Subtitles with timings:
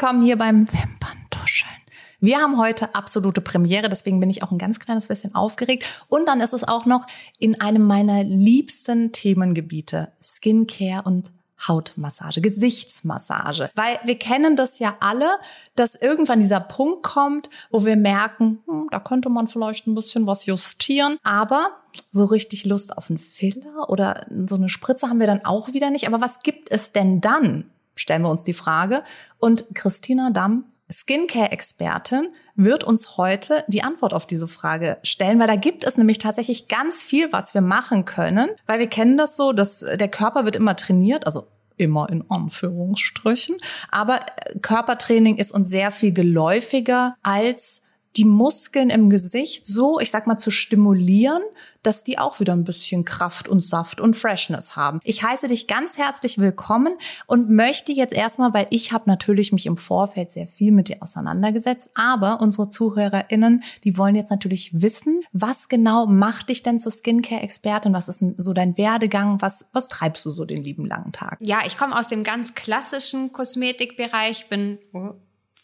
[0.00, 1.74] Willkommen hier beim Wimperntuscheln.
[2.20, 6.04] Wir haben heute absolute Premiere, deswegen bin ich auch ein ganz kleines bisschen aufgeregt.
[6.06, 7.04] Und dann ist es auch noch
[7.40, 11.32] in einem meiner liebsten Themengebiete, Skincare und
[11.66, 13.70] Hautmassage, Gesichtsmassage.
[13.74, 15.36] Weil wir kennen das ja alle,
[15.74, 20.28] dass irgendwann dieser Punkt kommt, wo wir merken, hm, da könnte man vielleicht ein bisschen
[20.28, 21.16] was justieren.
[21.24, 21.70] Aber
[22.12, 25.90] so richtig Lust auf einen Filler oder so eine Spritze haben wir dann auch wieder
[25.90, 26.06] nicht.
[26.06, 27.72] Aber was gibt es denn dann?
[27.98, 29.02] Stellen wir uns die Frage.
[29.38, 35.56] Und Christina Damm Skincare-Expertin wird uns heute die Antwort auf diese Frage stellen, weil da
[35.56, 39.52] gibt es nämlich tatsächlich ganz viel, was wir machen können, weil wir kennen das so,
[39.52, 43.56] dass der Körper wird immer trainiert, also immer in Anführungsstrichen,
[43.90, 44.20] aber
[44.62, 47.82] Körpertraining ist uns sehr viel geläufiger als
[48.18, 51.42] die Muskeln im Gesicht so, ich sag mal, zu stimulieren,
[51.84, 55.00] dass die auch wieder ein bisschen Kraft und Saft und Freshness haben.
[55.04, 56.94] Ich heiße dich ganz herzlich willkommen
[57.26, 61.00] und möchte jetzt erstmal, weil ich habe natürlich mich im Vorfeld sehr viel mit dir
[61.00, 66.90] auseinandergesetzt, aber unsere ZuhörerInnen, die wollen jetzt natürlich wissen, was genau macht dich denn zur
[66.90, 67.92] Skincare-Expertin?
[67.92, 69.40] Was ist so dein Werdegang?
[69.40, 71.38] Was, was treibst du so den lieben langen Tag?
[71.40, 74.78] Ja, ich komme aus dem ganz klassischen Kosmetikbereich, bin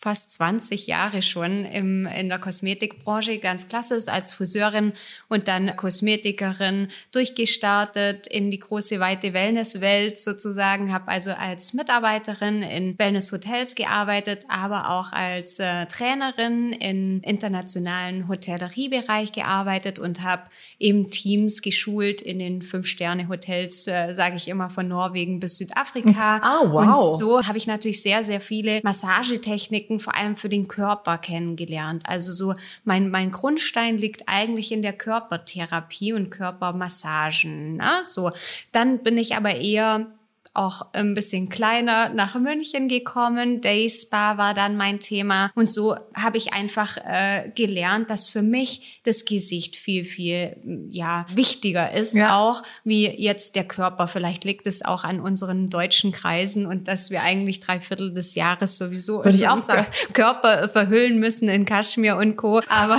[0.05, 4.93] fast 20 Jahre schon im, in der Kosmetikbranche, ganz klassisch als Friseurin
[5.31, 12.99] und dann Kosmetikerin durchgestartet in die große weite Wellnesswelt sozusagen, habe also als Mitarbeiterin in
[12.99, 20.43] Wellnesshotels gearbeitet, aber auch als äh, Trainerin im internationalen Hotelleriebereich gearbeitet und habe
[20.79, 26.43] eben Teams geschult in den Fünf-Sterne-Hotels, äh, sage ich immer, von Norwegen bis Südafrika.
[26.43, 26.85] Ah, wow.
[26.85, 31.19] Und so habe ich natürlich sehr, sehr viele Massagetechniken Techniken vor allem für den Körper
[31.19, 32.05] kennengelernt.
[32.07, 37.77] Also so mein, mein Grundstein liegt eigentlich in der Körpertherapie und Körpermassagen.
[37.77, 38.03] Ne?
[38.09, 38.31] So,
[38.73, 40.07] dann bin ich aber eher
[40.55, 43.61] auch ein bisschen kleiner nach München gekommen.
[43.61, 45.51] Day Spa war dann mein Thema.
[45.57, 50.57] Und so habe ich einfach äh, gelernt, dass für mich das Gesicht viel, viel
[50.91, 52.39] ja, wichtiger ist, ja.
[52.39, 54.07] auch wie jetzt der Körper.
[54.07, 58.37] Vielleicht liegt es auch an unseren deutschen Kreisen und dass wir eigentlich drei Viertel des
[58.37, 59.87] Jahres sowieso Würde ich auch sagen.
[60.13, 62.61] Körper verhüllen müssen in Kaschmir und Co.
[62.69, 62.99] Aber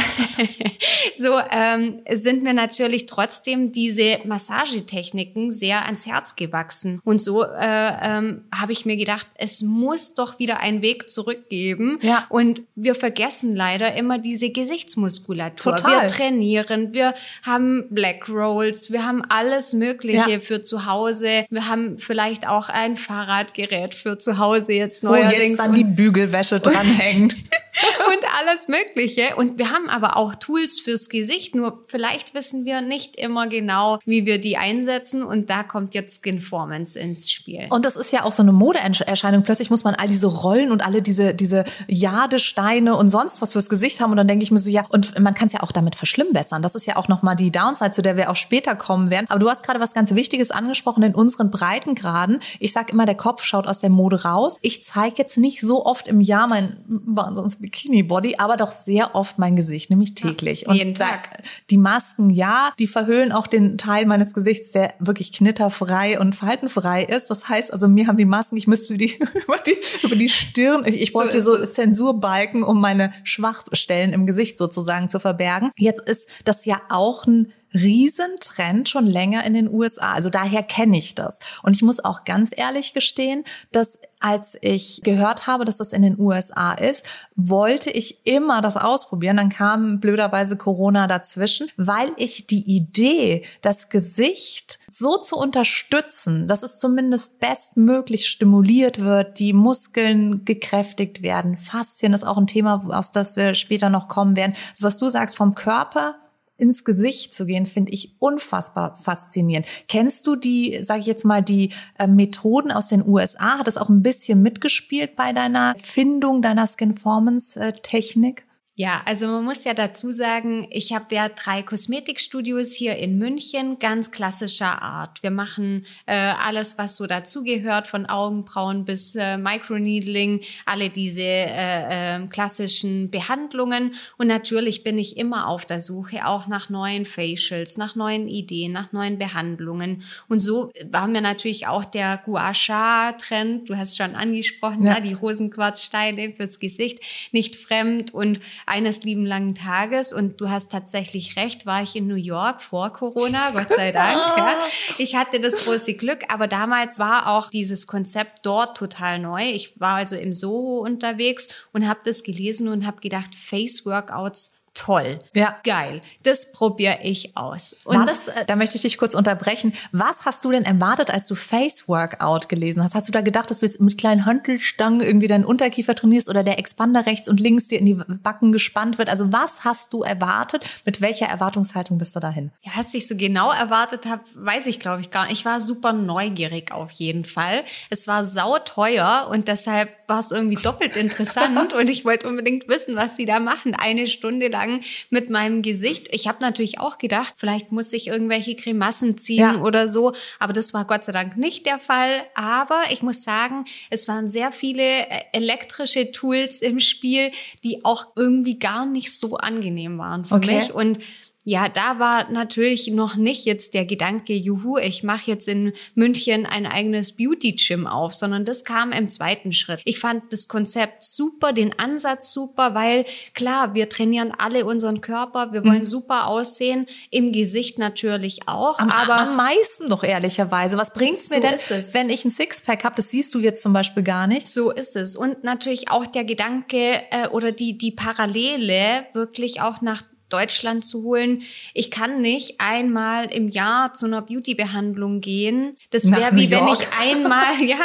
[1.16, 7.00] so ähm, sind mir natürlich trotzdem diese Massagetechniken sehr ans Herz gewachsen.
[7.06, 12.00] Und so äh, ähm, habe ich mir gedacht, es muss doch wieder einen Weg zurückgeben.
[12.02, 12.26] Ja.
[12.30, 15.76] Und wir vergessen leider immer diese Gesichtsmuskulatur.
[15.76, 16.02] Total.
[16.02, 17.14] Wir trainieren, wir
[17.44, 20.40] haben Black Rolls, wir haben alles Mögliche ja.
[20.40, 21.46] für zu Hause.
[21.50, 25.40] Wir haben vielleicht auch ein Fahrradgerät für zu Hause jetzt neuerdings.
[25.40, 27.36] Wo jetzt dann die Bügelwäsche dranhängt.
[28.08, 29.36] und alles Mögliche.
[29.36, 34.00] Und wir haben aber auch Tools fürs Gesicht, nur vielleicht wissen wir nicht immer genau,
[34.06, 35.24] wie wir die einsetzen.
[35.24, 37.68] Und da kommt jetzt Skinformance ins Spiel.
[37.70, 39.44] Und das ist ja auch so eine Modeerscheinung.
[39.44, 43.70] Plötzlich muss man all diese Rollen und alle diese, diese Jadesteine und sonst was fürs
[43.70, 44.12] Gesicht haben.
[44.12, 46.62] Und dann denke ich mir so, ja, und man kann es ja auch damit verschlimmbessern.
[46.62, 49.26] Das ist ja auch nochmal die Downside, zu der wir auch später kommen werden.
[49.30, 52.40] Aber du hast gerade was ganz Wichtiges angesprochen in unseren Breitengraden.
[52.60, 54.58] Ich sag immer, der Kopf schaut aus der Mode raus.
[54.62, 59.40] Ich zeige jetzt nicht so oft im Jahr mein wahnsinns Bikini-Body, aber doch sehr oft
[59.40, 60.66] mein Gesicht, nämlich täglich.
[60.68, 61.38] Ja, jeden Tag.
[61.38, 66.36] Da, die Masken, ja, die verhüllen auch den Teil meines Gesichts, der wirklich knitterfrei und
[66.36, 67.30] faltenfrei ist.
[67.30, 69.18] Das heißt also, mir haben die Masken, ich müsste die
[69.48, 74.26] über die, über die Stirn, ich, ich so bräuchte so Zensurbalken, um meine Schwachstellen im
[74.26, 75.72] Gesicht sozusagen zu verbergen.
[75.78, 80.14] Jetzt ist das ja auch ein Riesentrend schon länger in den USA.
[80.14, 81.40] Also daher kenne ich das.
[81.62, 86.02] Und ich muss auch ganz ehrlich gestehen, dass als ich gehört habe, dass das in
[86.02, 87.06] den USA ist,
[87.36, 89.38] wollte ich immer das ausprobieren.
[89.38, 96.64] Dann kam blöderweise Corona dazwischen, weil ich die Idee, das Gesicht so zu unterstützen, dass
[96.64, 101.58] es zumindest bestmöglich stimuliert wird, die Muskeln gekräftigt werden.
[101.58, 104.56] Faszien ist auch ein Thema, aus das wir später noch kommen werden.
[104.72, 106.16] Also was du sagst vom Körper
[106.58, 109.66] ins Gesicht zu gehen, finde ich unfassbar faszinierend.
[109.88, 113.60] Kennst du die, sage ich jetzt mal, die äh, Methoden aus den USA?
[113.60, 118.44] Hat das auch ein bisschen mitgespielt bei deiner Findung deiner Skinformance-Technik?
[118.78, 123.80] Ja, also man muss ja dazu sagen, ich habe ja drei Kosmetikstudios hier in München,
[123.80, 125.24] ganz klassischer Art.
[125.24, 132.16] Wir machen äh, alles, was so dazugehört, von Augenbrauen bis äh, Microneedling, alle diese äh,
[132.16, 133.94] äh, klassischen Behandlungen.
[134.18, 138.74] Und natürlich bin ich immer auf der Suche auch nach neuen Facials, nach neuen Ideen,
[138.74, 140.04] nach neuen Behandlungen.
[140.28, 144.96] Und so war mir natürlich auch der Gua Sha-Trend, du hast schon angesprochen, ja.
[144.96, 147.00] ja die Rosenquarzsteine fürs Gesicht,
[147.32, 152.08] nicht fremd und eines lieben langen Tages und du hast tatsächlich recht, war ich in
[152.08, 154.18] New York vor Corona, Gott sei Dank.
[154.38, 154.56] ja.
[154.98, 159.44] Ich hatte das große Glück, aber damals war auch dieses Konzept dort total neu.
[159.52, 164.56] Ich war also im Soho unterwegs und habe das gelesen und habe gedacht, Face Workouts
[164.76, 165.18] toll.
[165.34, 165.56] Ja.
[165.64, 166.02] Geil.
[166.24, 167.76] Das probiere ich aus.
[167.86, 169.74] Und War das, äh, da möchte ich dich kurz unterbrechen.
[169.92, 172.94] Was hast du denn erwartet, als du Face Workout gelesen hast?
[172.94, 176.44] Hast du da gedacht, dass du jetzt mit kleinen Handelstangen irgendwie deinen Unterkiefer trainierst oder
[176.44, 179.10] der Expander rechts und links dir in die Backen gespannt wird?
[179.10, 180.64] Also was hast du erwartet?
[180.86, 182.52] Mit welcher Erwartungshaltung bist du dahin?
[182.62, 185.40] Ja, was ich so genau erwartet habe, weiß ich glaube ich gar nicht.
[185.40, 187.64] Ich war super neugierig auf jeden Fall.
[187.90, 192.96] Es war sauteuer und deshalb war es irgendwie doppelt interessant und ich wollte unbedingt wissen,
[192.96, 193.74] was sie da machen.
[193.74, 196.08] Eine Stunde lang mit meinem Gesicht.
[196.12, 199.62] Ich habe natürlich auch gedacht, vielleicht muss ich irgendwelche Grimassen ziehen ja.
[199.62, 202.24] oder so, aber das war Gott sei Dank nicht der Fall.
[202.34, 207.32] Aber ich muss sagen, es waren sehr viele äh, elektrische Tools im Spiel,
[207.64, 210.58] die auch irgendwie gar nicht so angenehm waren für okay.
[210.58, 211.00] mich und
[211.48, 216.48] ja, da war natürlich noch nicht jetzt der Gedanke, juhu, ich mache jetzt in München
[216.48, 219.80] ein eigenes Beauty-Gym auf, sondern das kam im zweiten Schritt.
[219.86, 223.06] Ich fand das Konzept super, den Ansatz super, weil
[223.36, 225.86] klar, wir trainieren alle unseren Körper, wir wollen mhm.
[225.86, 228.80] super aussehen, im Gesicht natürlich auch.
[228.80, 230.80] Am, aber am meisten doch ehrlicherweise.
[230.80, 231.60] Was bringt so mir denn,
[231.94, 232.96] wenn ich ein Sixpack habe?
[232.96, 234.48] Das siehst du jetzt zum Beispiel gar nicht.
[234.48, 235.16] So ist es.
[235.16, 241.04] Und natürlich auch der Gedanke äh, oder die, die Parallele wirklich auch nach Deutschland zu
[241.04, 241.44] holen.
[241.74, 245.78] Ich kann nicht einmal im Jahr zu einer Beauty-Behandlung gehen.
[245.92, 247.78] Das wäre wie wenn ich einmal, ja,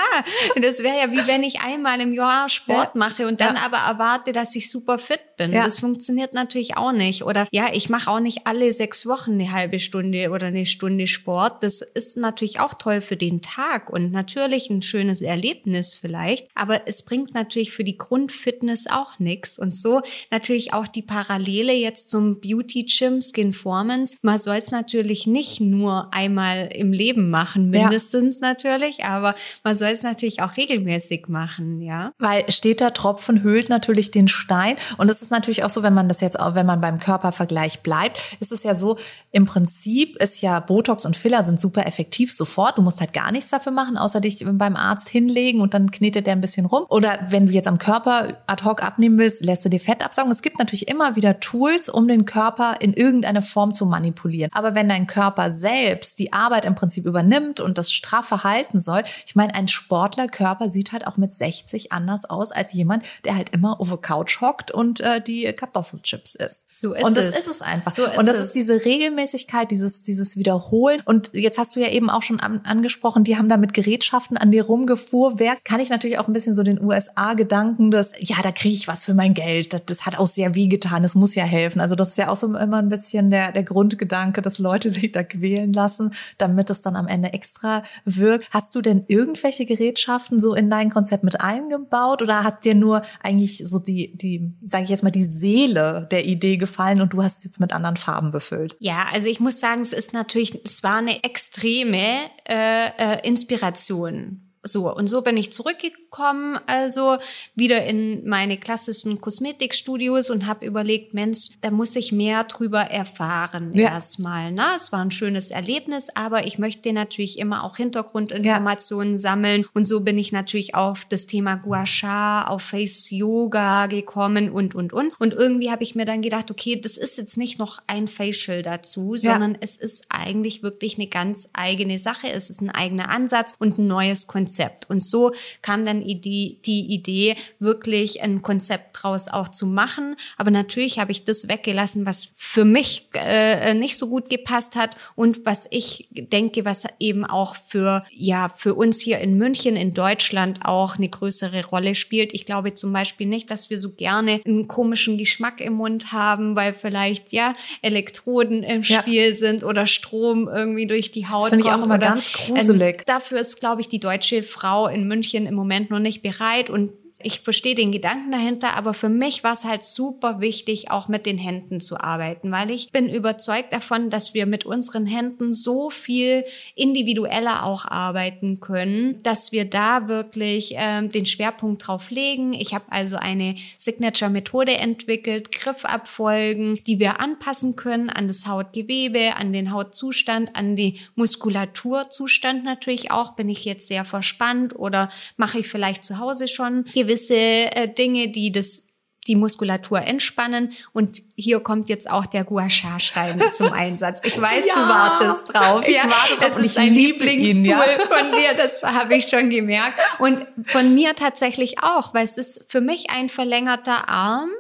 [0.61, 2.99] das wäre ja wie wenn ich einmal im Jahr Sport ja.
[2.99, 3.63] mache und dann ja.
[3.63, 5.53] aber erwarte, dass ich super fit bin.
[5.53, 5.65] Ja.
[5.65, 7.25] Das funktioniert natürlich auch nicht.
[7.25, 11.07] Oder ja, ich mache auch nicht alle sechs Wochen eine halbe Stunde oder eine Stunde
[11.07, 11.63] Sport.
[11.63, 16.49] Das ist natürlich auch toll für den Tag und natürlich ein schönes Erlebnis vielleicht.
[16.55, 19.59] Aber es bringt natürlich für die Grundfitness auch nichts.
[19.59, 20.01] Und so
[20.31, 24.17] natürlich auch die Parallele jetzt zum Beauty Gym Skinformance.
[24.23, 28.49] Man soll es natürlich nicht nur einmal im Leben machen, mindestens ja.
[28.49, 29.35] natürlich, aber
[29.65, 32.13] man soll es natürlich auch regelmäßig machen, ja.
[32.19, 36.09] Weil steter Tropfen höhlt natürlich den Stein und es ist natürlich auch so, wenn man
[36.09, 38.97] das jetzt auch, wenn man beim Körpervergleich bleibt, ist es ja so,
[39.33, 42.79] im Prinzip ist ja Botox und Filler sind super effektiv sofort.
[42.79, 46.27] Du musst halt gar nichts dafür machen, außer dich beim Arzt hinlegen und dann knetet
[46.27, 46.85] der ein bisschen rum.
[46.89, 50.33] Oder wenn du jetzt am Körper ad hoc abnehmen willst, lässt du dir Fett absaugen.
[50.33, 54.51] Es gibt natürlich immer wieder Tools, um den den Körper in irgendeine Form zu manipulieren.
[54.53, 59.03] Aber wenn dein Körper selbst die Arbeit im Prinzip übernimmt und das straffe halten soll,
[59.27, 63.51] ich meine, ein Sportlerkörper sieht halt auch mit 60 anders aus als jemand, der halt
[63.51, 66.67] immer auf der Couch hockt und äh, die Kartoffelchips isst.
[66.69, 67.39] So ist und das es.
[67.39, 67.93] ist es einfach.
[67.93, 68.47] So ist und das es.
[68.47, 71.01] ist diese Regelmäßigkeit, dieses, dieses Wiederholen.
[71.05, 74.37] Und jetzt hast du ja eben auch schon an, angesprochen, die haben da mit Gerätschaften
[74.37, 75.65] an dir rumgefuhrwerk.
[75.65, 79.05] Kann ich natürlich auch ein bisschen so den USA-Gedanken, dass, ja, da kriege ich was
[79.05, 79.73] für mein Geld.
[79.73, 81.03] Das, das hat auch sehr weh getan.
[81.03, 81.81] Das muss ja helfen.
[81.81, 85.13] Also das ist ja auch so immer ein bisschen der, der Grundgedanke, dass Leute sich
[85.13, 88.49] da quälen lassen, damit es dann am Ende extra wirkt.
[88.51, 93.03] Hast du denn irgendwelche Gerätschaften so in dein Konzept mit eingebaut oder hat dir nur
[93.23, 97.23] eigentlich so die, die, sage ich jetzt mal, die Seele der Idee gefallen und du
[97.23, 98.77] hast es jetzt mit anderen Farben befüllt?
[98.81, 104.50] Ja, also ich muss sagen, es ist natürlich, es war eine extreme äh, äh, Inspiration
[104.63, 107.17] so, und so bin ich zurückgekommen, also
[107.55, 113.73] wieder in meine klassischen Kosmetikstudios und habe überlegt, Mensch, da muss ich mehr drüber erfahren
[113.75, 113.89] ja.
[113.89, 114.53] erstmal.
[114.53, 114.67] Ne?
[114.77, 119.19] Es war ein schönes Erlebnis, aber ich möchte natürlich immer auch Hintergrundinformationen ja.
[119.19, 119.65] sammeln.
[119.73, 124.75] Und so bin ich natürlich auf das Thema Gua Sha, auf Face Yoga gekommen und,
[124.75, 125.19] und, und.
[125.19, 128.61] Und irgendwie habe ich mir dann gedacht, okay, das ist jetzt nicht noch ein Facial
[128.61, 129.59] dazu, sondern ja.
[129.63, 132.31] es ist eigentlich wirklich eine ganz eigene Sache.
[132.31, 134.50] Es ist ein eigener Ansatz und ein neues Konzept.
[134.51, 134.91] Konzept.
[134.91, 135.31] Und so
[135.63, 140.17] kam dann die, die Idee, wirklich ein Konzept draus auch zu machen.
[140.37, 144.97] Aber natürlich habe ich das weggelassen, was für mich äh, nicht so gut gepasst hat
[145.15, 149.95] und was ich denke, was eben auch für, ja, für uns hier in München, in
[149.95, 152.33] Deutschland auch eine größere Rolle spielt.
[152.33, 156.57] Ich glaube zum Beispiel nicht, dass wir so gerne einen komischen Geschmack im Mund haben,
[156.57, 159.35] weil vielleicht, ja, Elektroden im Spiel ja.
[159.35, 161.45] sind oder Strom irgendwie durch die Haut.
[161.45, 163.01] Das finde ich auch immer ganz gruselig.
[163.01, 166.71] Ähm, dafür ist, glaube ich, die deutsche Frau in München im Moment noch nicht bereit
[166.71, 166.93] und
[167.23, 171.27] ich verstehe den Gedanken dahinter, aber für mich war es halt super wichtig, auch mit
[171.27, 175.91] den Händen zu arbeiten, weil ich bin überzeugt davon, dass wir mit unseren Händen so
[175.91, 182.53] viel individueller auch arbeiten können, dass wir da wirklich ähm, den Schwerpunkt drauf legen.
[182.53, 189.53] Ich habe also eine Signature-Methode entwickelt, Griffabfolgen, die wir anpassen können an das Hautgewebe, an
[189.53, 193.35] den Hautzustand, an die Muskulaturzustand natürlich auch.
[193.35, 198.29] Bin ich jetzt sehr verspannt oder mache ich vielleicht zu Hause schon gewisse äh, Dinge,
[198.29, 198.85] die das
[199.27, 200.73] die Muskulatur entspannen.
[200.93, 204.23] Und hier kommt jetzt auch der Gua Sha Stein zum Einsatz.
[204.25, 205.87] Ich weiß, ja, du wartest drauf.
[205.87, 206.55] Ich ja, warte drauf.
[206.57, 207.99] Das ist ein Lieblingstool ja.
[207.99, 208.55] von dir.
[208.57, 209.99] Das habe ich schon gemerkt.
[210.19, 214.51] Und von mir tatsächlich auch, weil es ist für mich ein verlängerter Arm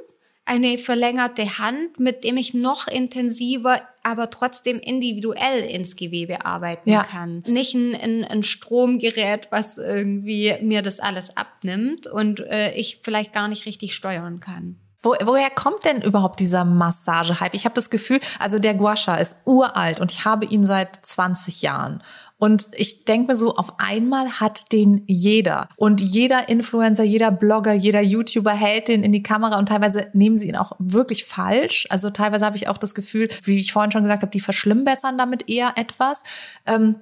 [0.45, 7.04] eine verlängerte Hand, mit dem ich noch intensiver, aber trotzdem individuell ins Gewebe arbeiten ja.
[7.04, 7.42] kann.
[7.47, 13.33] Nicht ein, ein, ein, Stromgerät, was irgendwie mir das alles abnimmt und äh, ich vielleicht
[13.33, 14.76] gar nicht richtig steuern kann.
[15.02, 17.57] Wo, woher kommt denn überhaupt dieser Massagehype?
[17.57, 21.62] Ich habe das Gefühl, also der Guasha ist uralt und ich habe ihn seit 20
[21.62, 22.02] Jahren.
[22.40, 25.68] Und ich denke mir so, auf einmal hat den jeder.
[25.76, 30.38] Und jeder Influencer, jeder Blogger, jeder YouTuber hält den in die Kamera und teilweise nehmen
[30.38, 31.87] sie ihn auch wirklich falsch.
[31.90, 35.18] Also teilweise habe ich auch das Gefühl, wie ich vorhin schon gesagt habe, die verschlimmbessern
[35.18, 36.23] damit eher etwas.
[36.66, 36.97] Ähm,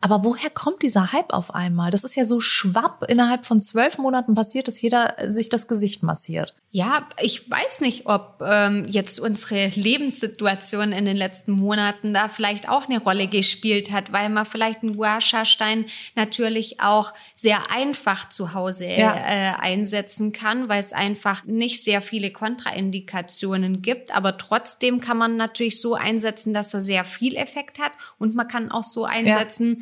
[0.00, 1.90] aber woher kommt dieser Hype auf einmal?
[1.90, 3.04] Das ist ja so schwapp.
[3.08, 6.54] Innerhalb von zwölf Monaten passiert, dass jeder sich das Gesicht massiert.
[6.70, 12.68] Ja, ich weiß nicht, ob ähm, jetzt unsere Lebenssituation in den letzten Monaten da vielleicht
[12.68, 15.84] auch eine Rolle gespielt hat, weil man vielleicht einen Guasha-Stein
[16.14, 19.14] natürlich auch sehr einfach zu Hause ja.
[19.14, 24.16] äh, einsetzen kann, weil es einfach nicht sehr viele Kontraindikationen gibt.
[24.16, 28.48] Aber trotzdem kann man natürlich so einsetzen, dass er sehr viel Effekt hat und man
[28.48, 29.81] kann auch so einsetzen, ja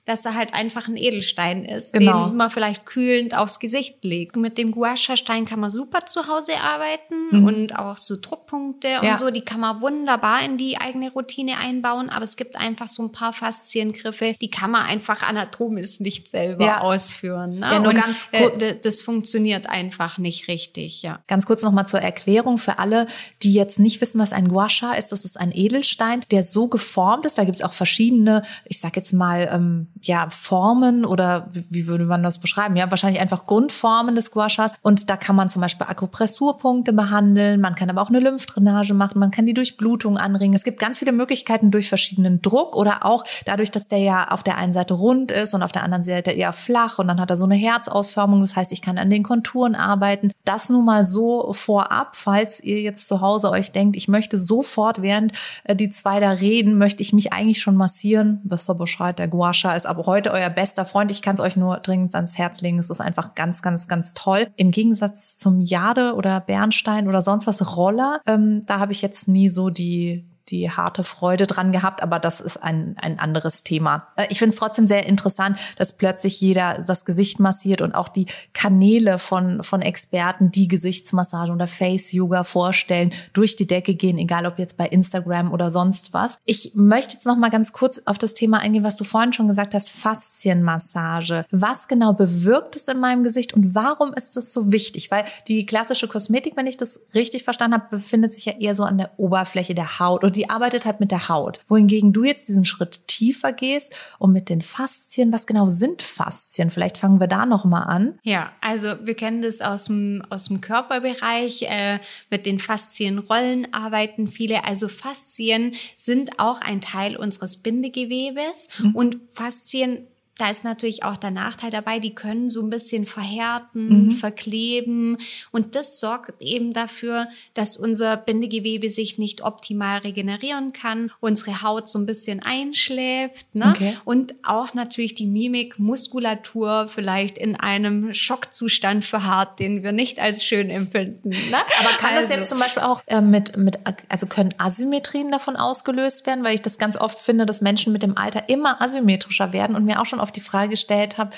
[0.11, 2.27] dass er halt einfach ein Edelstein ist, genau.
[2.27, 4.35] den man vielleicht kühlend aufs Gesicht legt.
[4.35, 7.45] Mit dem Guasha-Stein kann man super zu Hause arbeiten mhm.
[7.45, 9.13] und auch so Druckpunkte ja.
[9.13, 12.89] und so, die kann man wunderbar in die eigene Routine einbauen, aber es gibt einfach
[12.89, 16.81] so ein paar Fasziengriffe, die kann man einfach anatomisch nicht selber ja.
[16.81, 17.59] ausführen.
[17.59, 17.67] Ne?
[17.71, 21.23] Ja, nur und, ganz äh, das funktioniert einfach nicht richtig, ja.
[21.27, 23.07] Ganz kurz nochmal zur Erklärung für alle,
[23.43, 25.13] die jetzt nicht wissen, was ein Guasha ist.
[25.13, 27.37] Das ist ein Edelstein, der so geformt ist.
[27.37, 32.05] Da gibt es auch verschiedene, ich sag jetzt mal, ähm, ja, Formen oder wie würde
[32.05, 32.75] man das beschreiben?
[32.75, 34.73] Ja, wahrscheinlich einfach Grundformen des Guashas.
[34.81, 37.61] Und da kann man zum Beispiel Akupressurpunkte behandeln.
[37.61, 39.19] Man kann aber auch eine Lymphdrainage machen.
[39.19, 40.53] Man kann die Durchblutung anregen.
[40.53, 44.43] Es gibt ganz viele Möglichkeiten durch verschiedenen Druck oder auch dadurch, dass der ja auf
[44.43, 47.29] der einen Seite rund ist und auf der anderen Seite eher flach und dann hat
[47.29, 48.41] er so eine Herzausformung.
[48.41, 50.31] Das heißt, ich kann an den Konturen arbeiten.
[50.45, 55.01] Das nun mal so vorab, falls ihr jetzt zu Hause euch denkt, ich möchte sofort,
[55.01, 58.41] während äh, die zwei da reden, möchte ich mich eigentlich schon massieren.
[58.43, 61.11] Wisst ihr Bescheid, der Guasha ist ab heute euer bester Freund.
[61.11, 62.79] Ich kann es euch nur dringend ans Herz legen.
[62.79, 64.47] Es ist einfach ganz, ganz, ganz toll.
[64.55, 69.27] Im Gegensatz zum Jade oder Bernstein oder sonst was Roller, ähm, da habe ich jetzt
[69.27, 74.07] nie so die die harte Freude dran gehabt, aber das ist ein, ein anderes Thema.
[74.15, 78.09] Äh, ich finde es trotzdem sehr interessant, dass plötzlich jeder das Gesicht massiert und auch
[78.09, 84.45] die Kanäle von, von Experten, die Gesichtsmassage oder Face-Yoga vorstellen, durch die Decke gehen, egal
[84.45, 86.37] ob jetzt bei Instagram oder sonst was.
[86.45, 89.47] Ich möchte jetzt noch mal ganz kurz auf das Thema eingehen, was du vorhin schon
[89.47, 91.45] gesagt hast, Faszienmassage.
[91.51, 95.11] Was genau bewirkt es in meinem Gesicht und warum ist es so wichtig?
[95.11, 98.83] Weil die klassische Kosmetik, wenn ich das richtig verstanden habe, befindet sich ja eher so
[98.83, 101.59] an der Oberfläche der Haut und die arbeitet halt mit der Haut.
[101.67, 106.71] Wohingegen du jetzt diesen Schritt tiefer gehst und mit den Faszien, was genau sind Faszien?
[106.71, 108.17] Vielleicht fangen wir da noch mal an.
[108.23, 111.61] Ja, also wir kennen das aus dem, aus dem Körperbereich.
[111.63, 111.99] Äh,
[112.31, 114.65] mit den Faszienrollen arbeiten viele.
[114.65, 118.95] Also Faszien sind auch ein Teil unseres Bindegewebes mhm.
[118.95, 120.07] und Faszien
[120.37, 124.11] da ist natürlich auch der Nachteil dabei, die können so ein bisschen verhärten, mhm.
[124.11, 125.17] verkleben
[125.51, 131.89] und das sorgt eben dafür, dass unser Bindegewebe sich nicht optimal regenerieren kann, unsere Haut
[131.89, 133.73] so ein bisschen einschläft ne?
[133.75, 133.97] Okay.
[134.05, 140.69] und auch natürlich die Mimikmuskulatur vielleicht in einem Schockzustand verharrt, den wir nicht als schön
[140.69, 141.29] empfinden.
[141.29, 141.57] Ne?
[141.79, 142.29] Aber kann also.
[142.29, 146.55] das jetzt zum Beispiel auch äh, mit, mit, also können Asymmetrien davon ausgelöst werden, weil
[146.55, 149.99] ich das ganz oft finde, dass Menschen mit dem Alter immer asymmetrischer werden und mir
[149.99, 151.31] auch schon auf die Frage gestellt habe,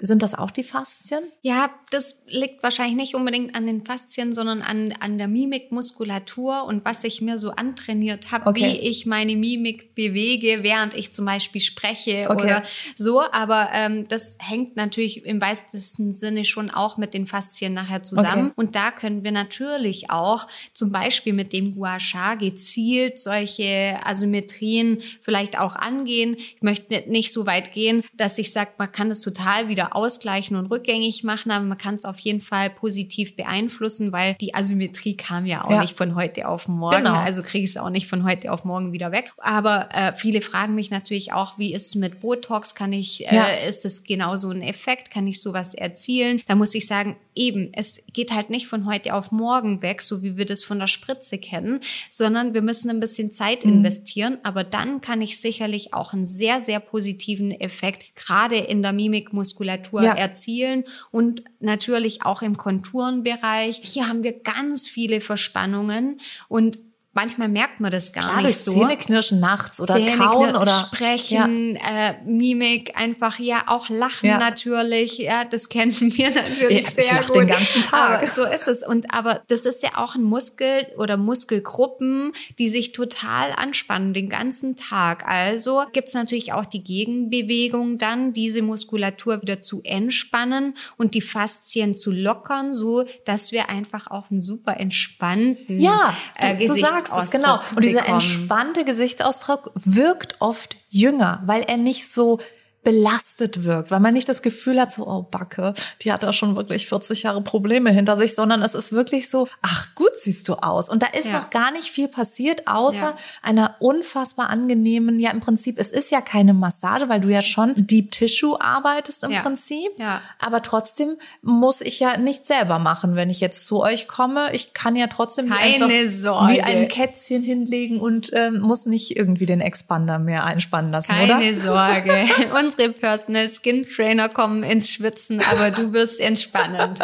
[0.00, 1.30] sind das auch die Faszien?
[1.42, 6.84] Ja, das liegt wahrscheinlich nicht unbedingt an den Faszien, sondern an, an der Mimikmuskulatur und
[6.84, 8.60] was ich mir so antrainiert habe, okay.
[8.60, 12.44] wie ich meine Mimik bewege, während ich zum Beispiel spreche okay.
[12.44, 12.62] oder
[12.96, 13.22] so.
[13.30, 18.46] Aber ähm, das hängt natürlich im weitesten Sinne schon auch mit den Faszien nachher zusammen.
[18.46, 18.54] Okay.
[18.56, 25.02] Und da können wir natürlich auch zum Beispiel mit dem Gua Sha gezielt solche Asymmetrien
[25.20, 26.36] vielleicht auch angehen.
[26.38, 30.56] Ich möchte nicht so weit gehen, dass ich sage, man kann es total wieder ausgleichen
[30.56, 35.16] und rückgängig machen, aber man kann es auf jeden Fall positiv beeinflussen, weil die Asymmetrie
[35.16, 35.80] kam ja auch ja.
[35.80, 36.96] nicht von heute auf morgen.
[36.96, 37.14] Genau.
[37.14, 39.32] Also kriege ich es auch nicht von heute auf morgen wieder weg.
[39.38, 42.74] Aber äh, viele fragen mich natürlich auch, wie ist es mit Botox?
[42.74, 43.46] Kann ich, äh, ja.
[43.68, 45.10] ist es genau so ein Effekt?
[45.10, 46.42] Kann ich sowas erzielen?
[46.46, 50.22] Da muss ich sagen, eben, es geht halt nicht von heute auf morgen weg, so
[50.22, 51.80] wie wir das von der Spritze kennen,
[52.10, 53.72] sondern wir müssen ein bisschen Zeit mhm.
[53.72, 54.38] investieren.
[54.42, 59.79] Aber dann kann ich sicherlich auch einen sehr, sehr positiven Effekt gerade in der Mimikmuskulatur
[59.80, 60.14] Muskulatur ja.
[60.14, 63.80] erzielen und natürlich auch im Konturenbereich.
[63.82, 66.78] Hier haben wir ganz viele Verspannungen und
[67.12, 68.72] manchmal merkt man das gar Klar, nicht so.
[68.72, 72.10] Zähne knirschen nachts oder Zähne kauen oder sprechen, ja.
[72.10, 74.38] äh, Mimik, einfach ja auch lachen ja.
[74.38, 75.18] natürlich.
[75.18, 77.36] Ja, das kennen wir natürlich ja, sehr ich lach gut.
[77.36, 78.18] den ganzen Tag.
[78.18, 78.86] Aber so ist es.
[78.86, 84.28] Und aber das ist ja auch ein Muskel oder Muskelgruppen, die sich total anspannen den
[84.28, 85.26] ganzen Tag.
[85.26, 91.96] Also gibt's natürlich auch die Gegenbewegung dann, diese Muskulatur wieder zu entspannen und die Faszien
[91.96, 97.30] zu lockern, so dass wir einfach auch einen super entspannten ja, äh, Gesichts sagst es,
[97.30, 97.60] genau.
[97.74, 102.38] Und dieser entspannte Gesichtsausdruck wirkt oft jünger, weil er nicht so
[102.82, 106.56] belastet wirkt, weil man nicht das Gefühl hat, so, oh Backe, die hat da schon
[106.56, 110.54] wirklich 40 Jahre Probleme hinter sich, sondern es ist wirklich so, ach gut siehst du
[110.54, 110.88] aus.
[110.88, 111.40] Und da ist ja.
[111.40, 113.16] noch gar nicht viel passiert, außer ja.
[113.42, 117.74] einer unfassbar angenehmen, ja im Prinzip, es ist ja keine Massage, weil du ja schon
[117.76, 119.42] Deep Tissue arbeitest im ja.
[119.42, 119.90] Prinzip.
[119.98, 120.22] Ja.
[120.38, 124.48] Aber trotzdem muss ich ja nicht selber machen, wenn ich jetzt zu euch komme.
[124.52, 126.54] Ich kann ja trotzdem keine einfach Sorge.
[126.54, 131.24] wie ein Kätzchen hinlegen und ähm, muss nicht irgendwie den Expander mehr einspannen lassen, keine
[131.24, 131.34] oder?
[131.34, 132.24] Keine Sorge.
[132.70, 136.94] unsere Personal Skin Trainer kommen ins Schwitzen, aber du wirst entspannen.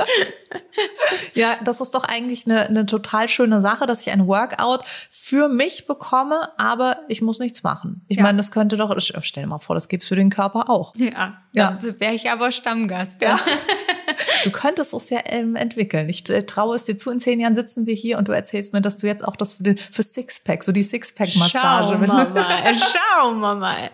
[1.35, 5.49] ja, das ist doch eigentlich eine, eine total schöne Sache, dass ich ein Workout für
[5.49, 8.05] mich bekomme, aber ich muss nichts machen.
[8.09, 8.23] Ich ja.
[8.23, 10.95] meine, das könnte doch, stell dir mal vor, das gibt's für den Körper auch.
[10.97, 11.79] Ja, ja.
[11.81, 13.23] wäre ich aber Stammgast.
[13.23, 13.39] Ja.
[14.45, 16.09] Du könntest es ja ähm, entwickeln.
[16.09, 18.73] Ich äh, traue es dir zu, in zehn Jahren sitzen wir hier und du erzählst
[18.73, 21.91] mir, dass du jetzt auch das für, den, für Sixpack, so die Sixpack-Massage.
[21.91, 23.91] Schauen wir mal, schauen wir mal.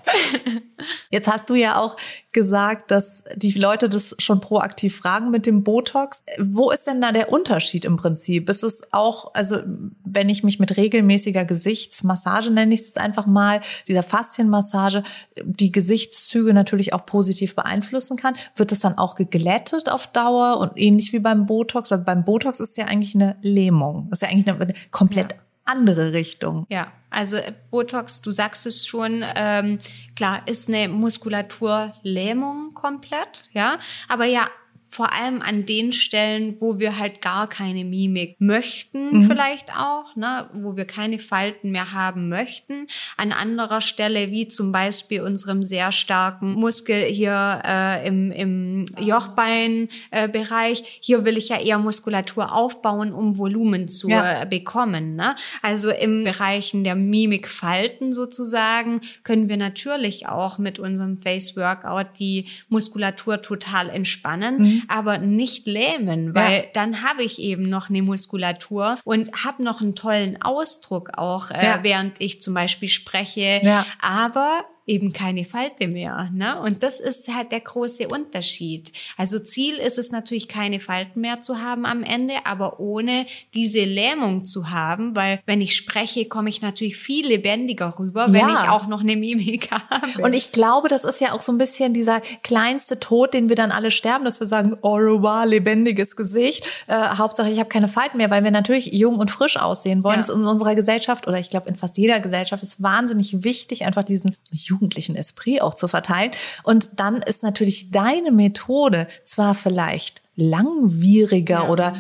[1.10, 1.96] Jetzt hast du ja auch
[2.32, 6.22] gesagt, dass die Leute das schon proaktiv fragen mit dem Botox.
[6.38, 8.48] Wo ist denn da der Unterschied im Prinzip?
[8.48, 9.58] Ist es auch, also
[10.04, 15.02] wenn ich mich mit regelmäßiger Gesichtsmassage nenne ich es einfach mal, dieser Faszienmassage,
[15.44, 20.72] die Gesichtszüge natürlich auch positiv beeinflussen kann, wird es dann auch geglättet auf Dauer und
[20.76, 21.90] ähnlich wie beim Botox?
[21.90, 24.08] Weil beim Botox ist ja eigentlich eine Lähmung.
[24.10, 26.66] Das ist ja eigentlich eine komplett ja andere Richtung.
[26.68, 27.38] Ja, also
[27.70, 29.78] Botox, du sagst es schon, ähm,
[30.16, 34.48] klar, ist eine Muskulaturlähmung komplett, ja, aber ja
[34.92, 39.26] vor allem an den Stellen, wo wir halt gar keine Mimik möchten, mhm.
[39.26, 42.86] vielleicht auch, ne, wo wir keine Falten mehr haben möchten.
[43.16, 50.80] An anderer Stelle, wie zum Beispiel unserem sehr starken Muskel hier äh, im, im Jochbeinbereich,
[50.82, 54.42] äh, hier will ich ja eher Muskulatur aufbauen, um Volumen zu ja.
[54.42, 55.16] äh, bekommen.
[55.16, 55.36] Ne?
[55.62, 62.44] Also im Bereichen der Mimikfalten sozusagen können wir natürlich auch mit unserem Face Workout die
[62.68, 64.58] Muskulatur total entspannen.
[64.58, 66.64] Mhm aber nicht lähmen, weil ja.
[66.74, 71.64] dann habe ich eben noch eine Muskulatur und habe noch einen tollen Ausdruck auch, äh,
[71.64, 71.78] ja.
[71.82, 73.60] während ich zum Beispiel spreche.
[73.62, 73.86] Ja.
[74.00, 76.30] Aber eben keine Falte mehr.
[76.32, 76.60] Ne?
[76.60, 78.92] Und das ist halt der große Unterschied.
[79.16, 83.84] Also Ziel ist es natürlich, keine Falten mehr zu haben am Ende, aber ohne diese
[83.84, 88.64] Lähmung zu haben, weil wenn ich spreche, komme ich natürlich viel lebendiger rüber, wenn ja.
[88.64, 90.22] ich auch noch eine Mimik habe.
[90.22, 93.56] Und ich glaube, das ist ja auch so ein bisschen dieser kleinste Tod, den wir
[93.56, 96.66] dann alle sterben, dass wir sagen, oh, wow, lebendiges Gesicht.
[96.88, 100.14] Äh, Hauptsache, ich habe keine Falten mehr, weil wir natürlich jung und frisch aussehen wollen.
[100.14, 100.20] Ja.
[100.20, 103.84] Das ist in unserer Gesellschaft oder ich glaube in fast jeder Gesellschaft ist wahnsinnig wichtig,
[103.84, 104.36] einfach diesen
[104.72, 106.32] jugendlichen Esprit auch zu verteilen.
[106.62, 111.68] Und dann ist natürlich deine Methode zwar vielleicht langwieriger ja.
[111.68, 111.94] oder